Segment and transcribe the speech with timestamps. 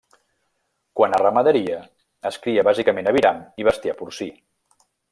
[0.99, 1.77] Quant a ramaderia,
[2.31, 4.33] es cria bàsicament aviram i bestiar porcí.